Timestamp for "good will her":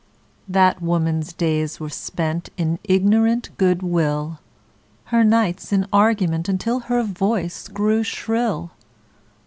3.59-5.23